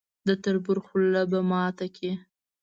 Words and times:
د 0.27 0.29
تربور 0.43 0.77
خوله 0.85 1.21
به 1.31 1.39
ماته 1.49 1.87
کړي. 1.95 2.11